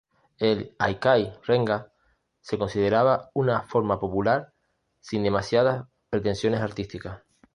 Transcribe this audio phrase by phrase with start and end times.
[0.39, 1.91] El "haikai renga"
[2.41, 4.51] se consideraba una forma popular,
[4.99, 7.21] sin demasiadas pretensiones artísticas.